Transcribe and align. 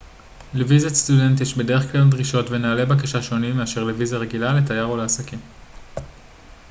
לוויזת 0.53 0.93
סטודנט 0.93 1.41
יש 1.41 1.53
בדרך 1.57 1.91
כלל 1.91 2.09
דרישות 2.09 2.45
ונהלי 2.51 2.85
בקשה 2.85 3.21
שונים 3.21 3.57
מאשר 3.57 3.83
לוויזה 3.83 4.17
רגילה 4.17 4.53
לתייר 4.53 4.85
או 4.85 4.97
לעסקים 4.97 5.39